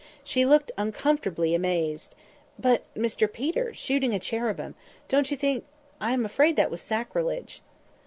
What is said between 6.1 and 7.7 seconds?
am afraid that was sacrilege!"